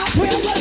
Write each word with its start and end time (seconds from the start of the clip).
my 0.00 0.06
prayer 0.12 0.40
was 0.44 0.59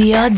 Radio 0.00 0.30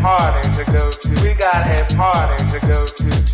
party 0.00 0.48
to 0.54 0.64
go 0.72 0.90
to. 0.90 1.22
We 1.22 1.34
got 1.34 1.66
a 1.68 1.96
party 1.96 2.50
to 2.50 2.60
go 2.66 2.86
to. 2.86 3.27